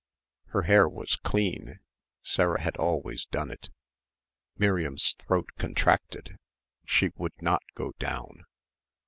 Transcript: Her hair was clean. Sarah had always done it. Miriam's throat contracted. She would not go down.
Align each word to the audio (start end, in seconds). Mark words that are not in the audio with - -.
Her 0.45 0.63
hair 0.63 0.89
was 0.89 1.15
clean. 1.17 1.79
Sarah 2.23 2.59
had 2.61 2.75
always 2.77 3.27
done 3.27 3.51
it. 3.51 3.69
Miriam's 4.57 5.13
throat 5.19 5.49
contracted. 5.59 6.37
She 6.87 7.11
would 7.17 7.39
not 7.39 7.61
go 7.75 7.91
down. 7.99 8.45